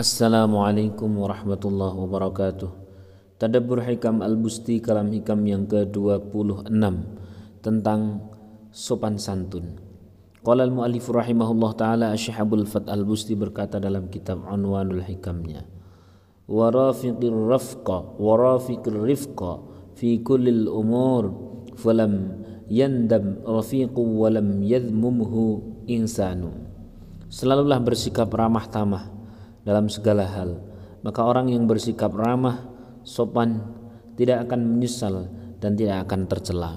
[0.00, 2.72] Assalamualaikum warahmatullahi wabarakatuh.
[3.36, 6.72] Tadabbur Hikam Al-Busti Kalam Hikam yang ke-26
[7.60, 8.24] Tentang
[8.72, 9.76] sopan santun.
[10.40, 15.68] Qala al-mu'allif rahimahullah ta'ala Asyhabul Fat Al-Busti berkata dalam kitab Unwanul Hikamnya
[16.48, 19.60] Warafiqir rafqa Warafiqir rifqa
[20.00, 21.28] Fi kullil umur
[21.76, 22.40] Falam
[22.72, 25.60] yandam rafiqu walam yadmumhu
[25.92, 26.56] insanu.
[27.28, 29.19] Selalulah bersikap ramah tamah
[29.64, 30.60] dalam segala hal.
[31.00, 32.68] Maka orang yang bersikap ramah,
[33.02, 33.64] sopan,
[34.20, 36.72] tidak akan menyesal dan tidak akan tercela.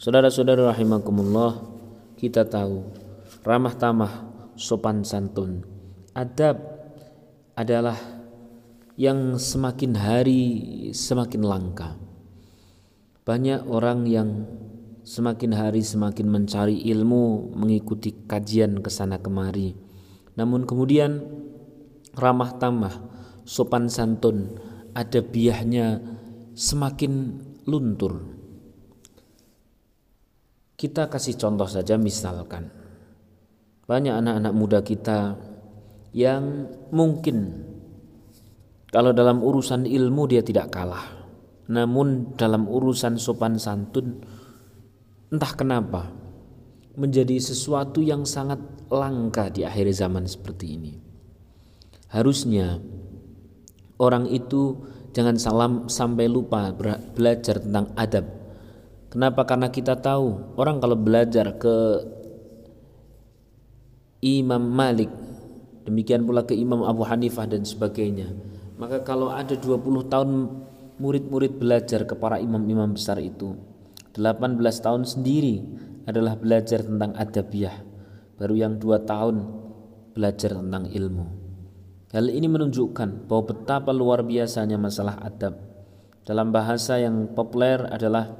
[0.00, 1.60] Saudara-saudara rahimakumullah,
[2.16, 2.88] kita tahu
[3.44, 4.12] ramah tamah,
[4.56, 5.60] sopan santun,
[6.16, 6.56] adab
[7.52, 7.96] adalah
[8.96, 10.42] yang semakin hari
[10.92, 11.96] semakin langka.
[13.24, 14.48] Banyak orang yang
[15.04, 19.76] semakin hari semakin mencari ilmu, mengikuti kajian ke sana kemari.
[20.36, 21.24] Namun kemudian
[22.16, 22.94] ramah tamah,
[23.46, 24.56] sopan santun,
[24.94, 26.02] ada biahnya
[26.54, 28.38] semakin luntur.
[30.74, 32.72] Kita kasih contoh saja misalkan
[33.84, 35.34] banyak anak-anak muda kita
[36.16, 37.66] yang mungkin
[38.90, 41.20] kalau dalam urusan ilmu dia tidak kalah.
[41.70, 44.18] Namun dalam urusan sopan santun
[45.30, 46.10] entah kenapa
[46.98, 48.58] menjadi sesuatu yang sangat
[48.90, 51.09] langka di akhir zaman seperti ini.
[52.10, 52.82] Harusnya
[54.02, 54.82] orang itu
[55.14, 56.74] jangan salam sampai lupa
[57.14, 58.26] belajar tentang adab.
[59.10, 59.42] Kenapa?
[59.46, 61.76] Karena kita tahu orang kalau belajar ke
[64.20, 65.10] Imam Malik,
[65.88, 68.30] demikian pula ke Imam Abu Hanifah dan sebagainya.
[68.76, 70.30] Maka kalau ada 20 tahun
[71.00, 73.56] murid-murid belajar ke para imam-imam besar itu,
[74.12, 75.64] 18 tahun sendiri
[76.04, 77.76] adalah belajar tentang adabiyah.
[78.36, 79.46] Baru yang dua tahun
[80.12, 81.39] belajar tentang ilmu.
[82.10, 85.54] Hal ini menunjukkan bahwa betapa luar biasanya masalah adab.
[86.26, 88.34] Dalam bahasa yang populer adalah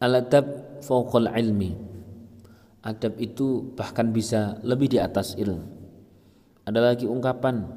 [0.00, 1.76] al-adab fawqal ilmi.
[2.80, 5.76] Adab itu bahkan bisa lebih di atas ilmu.
[6.64, 7.68] Ada lagi ungkapan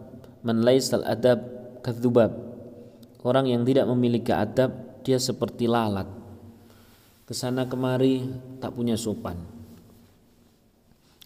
[0.47, 1.43] man laisal adab
[1.83, 2.31] kadzubab.
[3.19, 6.07] Orang yang tidak memiliki adab dia seperti lalat.
[7.27, 8.23] Ke sana kemari
[8.63, 9.37] tak punya sopan.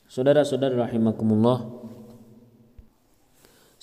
[0.09, 1.63] Saudara-saudara rahimakumullah,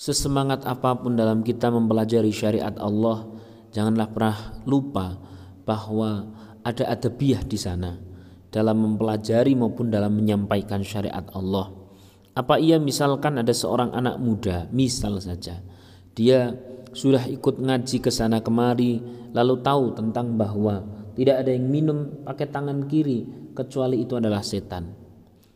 [0.01, 3.21] Sesemangat apa pun dalam kita mempelajari syariat Allah,
[3.69, 5.13] janganlah pernah lupa
[5.61, 6.25] bahwa
[6.65, 8.01] ada adabiah di sana
[8.49, 11.69] dalam mempelajari maupun dalam menyampaikan syariat Allah.
[12.33, 15.61] Apa ia misalkan ada seorang anak muda, misal saja,
[16.17, 16.49] dia
[16.97, 19.05] sudah ikut ngaji ke sana kemari,
[19.37, 20.81] lalu tahu tentang bahwa
[21.13, 24.97] tidak ada yang minum pakai tangan kiri kecuali itu adalah setan.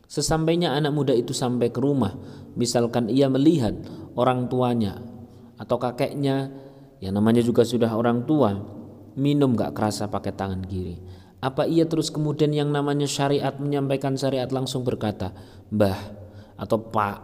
[0.06, 2.14] Sesampainya anak muda itu sampai ke rumah,
[2.54, 3.74] misalkan ia melihat
[4.16, 4.98] orang tuanya
[5.60, 6.50] atau kakeknya
[6.98, 8.56] yang namanya juga sudah orang tua
[9.16, 10.96] minum gak kerasa pakai tangan kiri.
[11.40, 15.36] Apa ia terus kemudian yang namanya syariat menyampaikan syariat langsung berkata,
[15.68, 16.00] Mbah
[16.56, 17.18] atau Pak,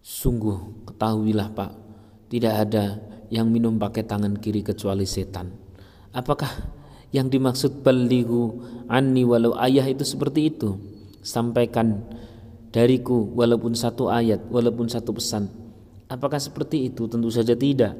[0.00, 1.72] sungguh ketahuilah Pak,
[2.32, 2.98] tidak ada
[3.28, 5.52] yang minum pakai tangan kiri kecuali setan.
[6.10, 6.50] Apakah
[7.14, 10.90] yang dimaksud baligu ani walau ayah itu seperti itu?
[11.20, 12.00] sampaikan
[12.70, 15.50] dariku walaupun satu ayat, walaupun satu pesan.
[16.10, 17.06] Apakah seperti itu?
[17.06, 17.94] Tentu saja tidak.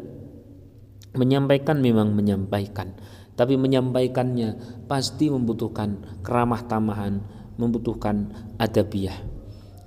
[1.14, 2.94] Menyampaikan memang menyampaikan,
[3.34, 7.22] tapi menyampaikannya pasti membutuhkan keramah tamahan,
[7.58, 8.30] membutuhkan
[8.62, 9.18] adabiah.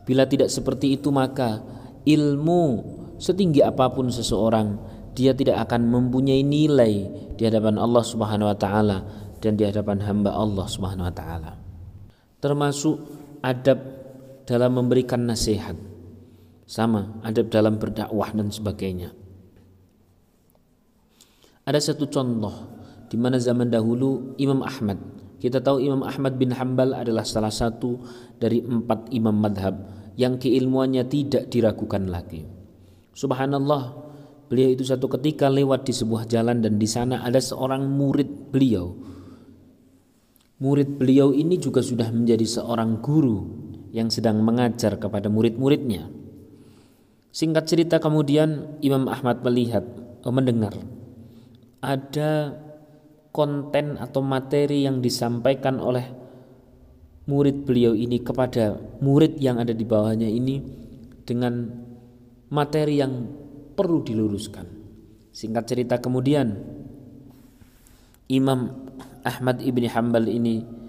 [0.04, 1.64] Bila tidak seperti itu maka
[2.04, 2.84] ilmu
[3.24, 4.76] setinggi apa pun seseorang
[5.16, 7.08] dia tidak akan mempunyai nilai
[7.40, 8.98] di hadapan Allah Subhanahu wa taala
[9.40, 11.52] dan di hadapan hamba Allah Subhanahu wa taala.
[12.44, 13.00] Termasuk
[13.40, 14.03] adab
[14.44, 15.76] dalam memberikan nasihat.
[16.64, 19.12] Sama adab dalam berdakwah dan sebagainya.
[21.64, 22.56] Ada satu contoh
[23.08, 25.00] di mana zaman dahulu Imam Ahmad.
[25.40, 28.00] Kita tahu Imam Ahmad bin Hambal adalah salah satu
[28.40, 29.76] dari empat imam madhab
[30.16, 32.48] yang keilmuannya tidak diragukan lagi.
[33.12, 33.84] Subhanallah,
[34.48, 38.95] beliau itu satu ketika lewat di sebuah jalan dan di sana ada seorang murid beliau.
[40.63, 43.62] Murid beliau ini juga sudah menjadi seorang guru
[43.94, 46.10] yang sedang mengajar kepada murid-muridnya.
[47.30, 49.86] Singkat cerita kemudian Imam Ahmad melihat
[50.25, 50.74] oh, mendengar
[51.84, 52.57] ada
[53.34, 56.06] konten atau materi yang disampaikan oleh
[57.30, 60.62] murid beliau ini kepada murid yang ada di bawahnya ini
[61.24, 61.69] dengan
[62.50, 63.30] materi yang
[63.74, 64.66] perlu diluruskan.
[65.34, 66.54] Singkat cerita kemudian
[68.30, 68.90] Imam
[69.25, 70.82] Ahmad ibni Hambal ini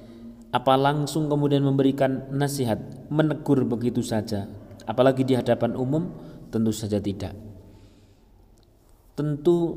[0.55, 2.79] apa langsung kemudian memberikan nasihat,
[3.11, 4.47] menegur begitu saja,
[4.87, 6.15] apalagi di hadapan umum,
[6.55, 7.35] Tentu saja tidak.
[9.19, 9.75] Tentu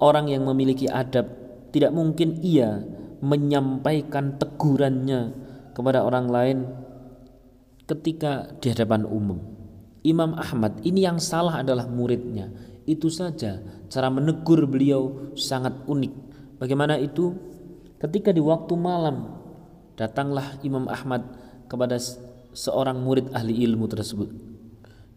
[0.00, 1.28] orang yang memiliki adab
[1.76, 2.80] tidak mungkin ia
[3.20, 5.36] menyampaikan tegurannya
[5.76, 6.58] kepada orang lain
[7.84, 9.44] ketika di hadapan umum.
[10.08, 12.48] Imam Ahmad ini yang salah adalah muridnya.
[12.88, 13.60] Itu saja
[13.92, 16.12] cara menegur beliau sangat unik.
[16.56, 17.36] Bagaimana itu?
[18.00, 19.36] Ketika di waktu malam
[19.96, 21.24] datanglah Imam Ahmad
[21.66, 21.96] kepada
[22.52, 24.28] seorang murid ahli ilmu tersebut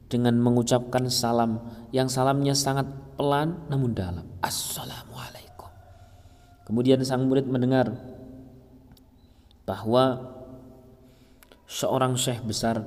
[0.09, 1.61] dengan mengucapkan salam
[1.93, 4.25] yang salamnya sangat pelan namun dalam.
[4.41, 5.69] Assalamualaikum.
[6.65, 7.93] Kemudian sang murid mendengar
[9.69, 10.33] bahwa
[11.69, 12.81] seorang syekh besar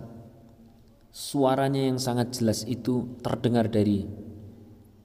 [1.14, 4.08] suaranya yang sangat jelas itu terdengar dari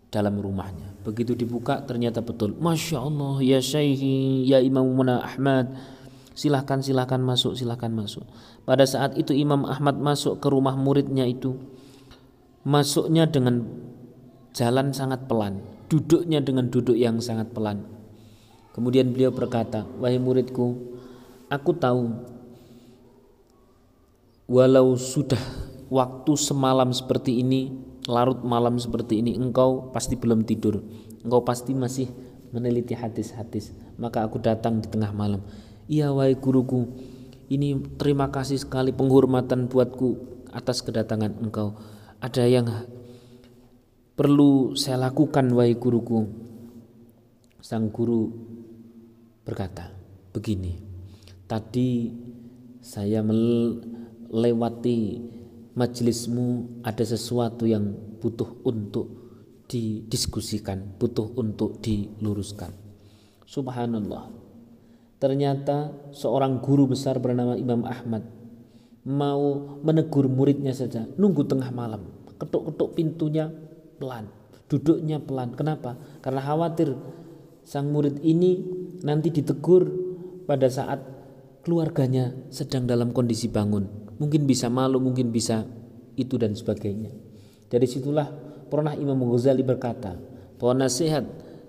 [0.09, 0.97] dalam rumahnya.
[1.05, 2.57] Begitu dibuka ternyata betul.
[2.57, 5.96] Masya Allah ya syekhi ya Imam Ahmad.
[6.37, 8.21] Silahkan silahkan masuk silahkan masuk.
[8.61, 11.57] Pada saat itu Imam Ahmad masuk ke rumah muridnya itu.
[12.61, 13.65] Masuknya dengan
[14.53, 15.65] jalan sangat pelan.
[15.89, 17.89] Duduknya dengan duduk yang sangat pelan.
[18.77, 20.93] Kemudian beliau berkata, Wahai muridku,
[21.49, 22.11] aku tahu
[24.47, 25.39] walau sudah
[25.91, 27.75] waktu semalam seperti ini
[28.07, 30.79] larut malam seperti ini engkau pasti belum tidur
[31.23, 32.07] engkau pasti masih
[32.55, 35.43] meneliti hadis-hadis maka aku datang di tengah malam
[35.87, 36.87] iya wahai guruku
[37.47, 40.19] ini terima kasih sekali penghormatan buatku
[40.51, 41.75] atas kedatangan engkau
[42.19, 42.67] ada yang
[44.15, 46.27] perlu saya lakukan wahai guruku
[47.63, 48.31] sang guru
[49.43, 49.91] berkata
[50.35, 50.79] begini
[51.47, 52.11] tadi
[52.83, 54.99] saya melewati
[55.77, 59.27] majelismu ada sesuatu yang butuh untuk
[59.69, 62.73] didiskusikan, butuh untuk diluruskan.
[63.45, 64.46] Subhanallah.
[65.17, 68.21] Ternyata seorang guru besar bernama Imam Ahmad
[69.07, 72.05] mau menegur muridnya saja, nunggu tengah malam,
[72.37, 73.49] ketuk-ketuk pintunya
[73.97, 74.29] pelan,
[74.69, 75.57] duduknya pelan.
[75.57, 75.97] Kenapa?
[76.21, 76.93] Karena khawatir
[77.65, 78.61] sang murid ini
[79.01, 79.89] nanti ditegur
[80.45, 81.01] pada saat
[81.65, 85.65] keluarganya sedang dalam kondisi bangun mungkin bisa malu, mungkin bisa
[86.17, 87.13] itu dan sebagainya.
[87.69, 88.27] Dari situlah
[88.67, 90.17] pernah Imam Ghazali berkata
[90.57, 91.23] bahwa nasihat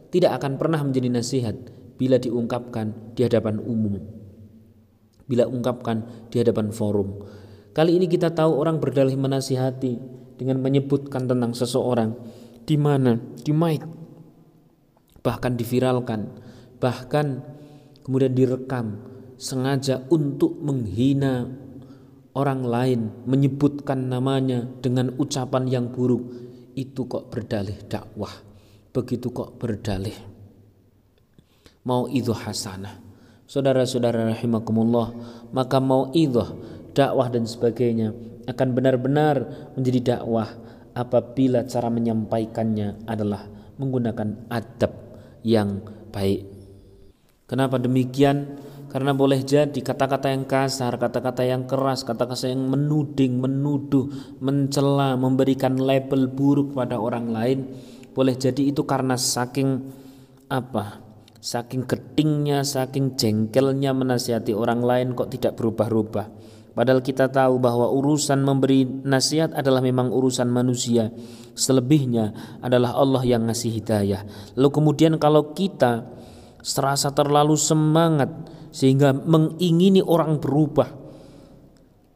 [0.08, 1.56] tidak akan pernah menjadi nasihat
[1.98, 3.98] bila diungkapkan di hadapan umum.
[5.28, 7.20] Bila ungkapkan di hadapan forum.
[7.74, 9.98] Kali ini kita tahu orang berdalih menasihati
[10.40, 12.16] dengan menyebutkan tentang seseorang.
[12.64, 13.18] Di mana?
[13.18, 13.84] Di mic.
[15.20, 16.20] Bahkan diviralkan.
[16.80, 17.26] Bahkan
[18.06, 19.04] kemudian direkam.
[19.36, 21.44] Sengaja untuk menghina
[22.32, 23.00] orang lain.
[23.28, 26.24] Menyebutkan namanya dengan ucapan yang buruk.
[26.72, 28.32] Itu kok berdalih dakwah.
[28.96, 30.37] Begitu kok berdalih
[31.84, 32.98] mau itu hasanah
[33.48, 35.14] saudara-saudara rahimakumullah
[35.54, 36.42] maka mau itu
[36.94, 38.12] dakwah dan sebagainya
[38.48, 39.36] akan benar-benar
[39.76, 40.48] menjadi dakwah
[40.96, 43.46] apabila cara menyampaikannya adalah
[43.78, 44.92] menggunakan adab
[45.46, 45.80] yang
[46.10, 46.44] baik
[47.46, 48.58] kenapa demikian
[48.88, 54.08] karena boleh jadi kata-kata yang kasar, kata-kata yang keras, kata-kata yang menuding, menuduh,
[54.40, 57.68] mencela, memberikan label buruk pada orang lain,
[58.16, 59.92] boleh jadi itu karena saking
[60.48, 61.07] apa?
[61.38, 66.26] Saking ketingnya, saking jengkelnya menasihati orang lain kok tidak berubah-ubah.
[66.74, 71.10] Padahal kita tahu bahwa urusan memberi nasihat adalah memang urusan manusia.
[71.58, 74.22] Selebihnya adalah Allah yang ngasih hidayah.
[74.54, 76.06] Lalu kemudian kalau kita
[76.62, 78.30] serasa terlalu semangat
[78.74, 80.90] sehingga mengingini orang berubah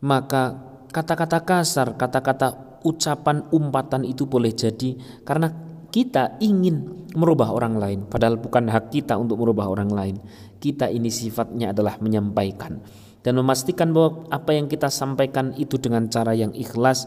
[0.02, 0.59] maka
[0.91, 8.41] kata-kata kasar kata-kata ucapan umpatan itu boleh jadi karena kita ingin merubah orang lain padahal
[8.41, 10.17] bukan hak kita untuk merubah orang lain
[10.59, 12.81] kita ini sifatnya adalah menyampaikan
[13.23, 17.07] dan memastikan bahwa apa yang kita sampaikan itu dengan cara yang ikhlas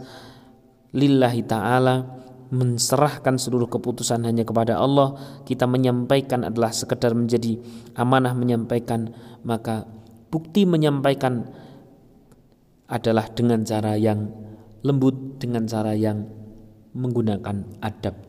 [0.96, 2.24] lillahi ta'ala
[2.54, 7.58] menserahkan seluruh keputusan hanya kepada Allah, kita menyampaikan adalah sekedar menjadi
[7.98, 9.12] amanah menyampaikan,
[9.42, 9.90] maka
[10.30, 11.50] bukti menyampaikan
[12.86, 14.30] adalah dengan cara yang
[14.86, 16.30] lembut, dengan cara yang
[16.94, 18.25] menggunakan adab.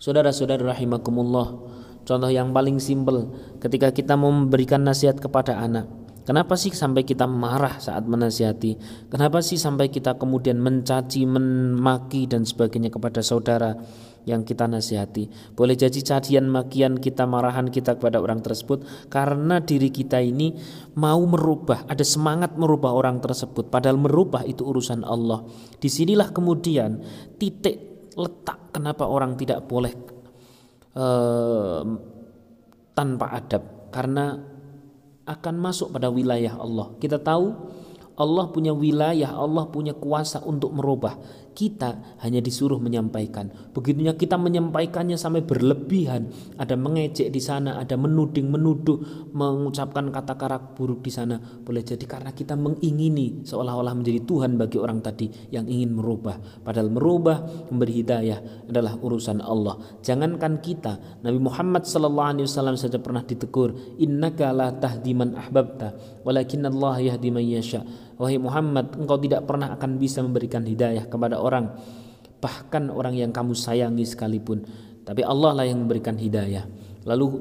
[0.00, 1.60] Saudara-saudara rahimakumullah,
[2.08, 5.92] contoh yang paling simpel ketika kita memberikan nasihat kepada anak,
[6.30, 8.78] Kenapa sih sampai kita marah saat menasihati?
[9.10, 13.74] Kenapa sih sampai kita kemudian mencaci, memaki dan sebagainya kepada saudara
[14.30, 15.26] yang kita nasihati?
[15.58, 20.54] Boleh jadi cacian, makian kita, marahan kita kepada orang tersebut karena diri kita ini
[20.94, 23.66] mau merubah, ada semangat merubah orang tersebut.
[23.66, 25.42] Padahal merubah itu urusan Allah.
[25.82, 27.02] Di sinilah kemudian
[27.42, 29.92] titik letak kenapa orang tidak boleh
[30.96, 31.82] uh,
[32.94, 34.38] tanpa adab karena
[35.26, 36.90] akan masuk pada wilayah Allah.
[36.98, 37.54] Kita tahu
[38.18, 41.16] Allah punya wilayah, Allah punya kuasa untuk merubah.
[41.60, 43.52] Kita hanya disuruh menyampaikan.
[43.76, 46.32] Begitunya kita menyampaikannya sampai berlebihan.
[46.56, 51.36] Ada mengejek di sana, ada menuding, menuduh, mengucapkan kata-kata buruk di sana.
[51.36, 56.40] Boleh jadi karena kita mengingini seolah-olah menjadi Tuhan bagi orang tadi yang ingin merubah.
[56.64, 58.40] Padahal merubah, memberi hidayah
[58.72, 60.00] adalah urusan Allah.
[60.00, 65.92] Jangankan kita, Nabi Muhammad wasallam saja pernah ditegur, "Innaka la tahdi man ahbabta,
[66.24, 67.84] walakin Allah yahdi yasha."
[68.20, 71.72] Wahai Muhammad, engkau tidak pernah akan bisa memberikan hidayah kepada orang,
[72.36, 74.60] bahkan orang yang kamu sayangi sekalipun.
[75.08, 76.68] Tapi Allah lah yang memberikan hidayah.
[77.08, 77.40] Lalu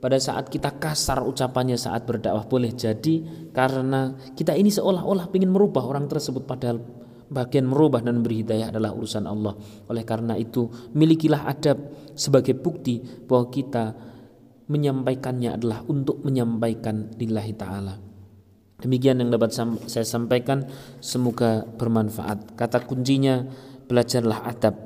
[0.00, 5.84] pada saat kita kasar ucapannya saat berdakwah boleh jadi karena kita ini seolah-olah ingin merubah
[5.84, 6.80] orang tersebut padahal
[7.28, 9.52] bagian merubah dan memberi hidayah adalah urusan Allah.
[9.92, 11.76] Oleh karena itu, milikilah adab
[12.16, 13.92] sebagai bukti bahwa kita
[14.72, 18.13] menyampaikannya adalah untuk menyampaikan lillahi ta'ala.
[18.84, 20.68] Demikian yang dapat saya sampaikan,
[21.00, 22.52] semoga bermanfaat.
[22.52, 23.48] Kata kuncinya
[23.88, 24.76] belajarlah adab.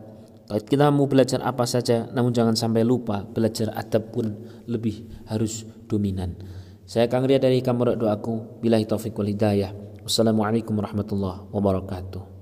[0.49, 4.33] Kita mau belajar apa saja, namun jangan sampai lupa belajar adab pun
[4.71, 6.39] lebih harus dominan.
[6.87, 8.63] Saya Kang Ria dari Kamar Doaku.
[8.63, 9.75] Bila taufiq wal hidayah.
[10.07, 12.38] Wassalamualaikum warahmatullahi wabarakatuh.